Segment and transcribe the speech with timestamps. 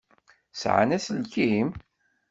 [0.59, 1.67] Sεan aselkim?